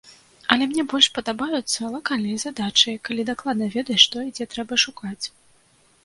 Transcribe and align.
Але 0.53 0.63
мне 0.69 0.83
больш 0.91 1.07
падабаюцца 1.17 1.89
лакальныя 1.95 2.39
задачы, 2.45 2.93
калі 3.09 3.25
дакладна 3.31 3.67
ведаеш, 3.75 4.01
што 4.09 4.23
і 4.29 4.33
дзе 4.39 4.47
трэба 4.55 4.79
шукаць. 4.85 5.25